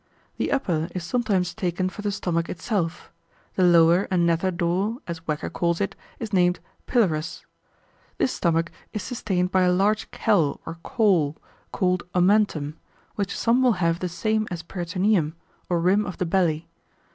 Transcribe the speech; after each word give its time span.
The 0.37 0.51
upper 0.51 0.89
is 0.95 1.03
sometimes 1.03 1.53
taken 1.53 1.87
for 1.87 2.01
the 2.01 2.11
stomach 2.11 2.49
itself; 2.49 3.11
the 3.53 3.61
lower 3.61 4.07
and 4.09 4.25
nether 4.25 4.49
door 4.49 4.97
(as 5.05 5.19
Wecker 5.27 5.53
calls 5.53 5.79
it) 5.79 5.95
is 6.17 6.33
named 6.33 6.59
Pylorus. 6.87 7.45
This 8.17 8.31
stomach 8.33 8.71
is 8.93 9.03
sustained 9.03 9.51
by 9.51 9.61
a 9.61 9.71
large 9.71 10.09
kell 10.09 10.59
or 10.65 10.79
caul, 10.81 11.37
called 11.71 12.01
omentum; 12.15 12.79
which 13.13 13.37
some 13.37 13.61
will 13.61 13.73
have 13.73 13.99
the 13.99 14.09
same 14.09 14.47
with 14.49 14.67
peritoneum, 14.67 15.35
or 15.69 15.79
rim 15.79 16.07
of 16.07 16.17
the 16.17 16.25
belly. 16.25 16.67